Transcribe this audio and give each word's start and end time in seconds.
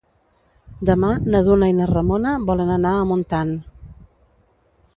Demà 0.89 1.11
na 1.35 1.41
Duna 1.49 1.69
i 1.71 1.75
na 1.81 1.87
Ramona 1.91 2.31
volen 2.49 2.73
anar 2.77 2.95
a 2.97 3.05
Montant. 3.11 3.53